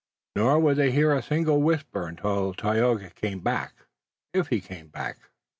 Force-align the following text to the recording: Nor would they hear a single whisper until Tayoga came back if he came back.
Nor 0.35 0.59
would 0.61 0.77
they 0.77 0.89
hear 0.91 1.13
a 1.13 1.21
single 1.21 1.61
whisper 1.61 2.07
until 2.07 2.55
Tayoga 2.55 3.11
came 3.11 3.39
back 3.41 3.75
if 4.33 4.47
he 4.47 4.59
came 4.59 4.87
back. 4.87 5.19